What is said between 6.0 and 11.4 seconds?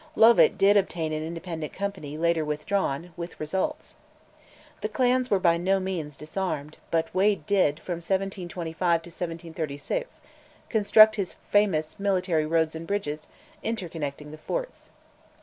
disarmed, but Wade did, from 1725 to 1736, construct his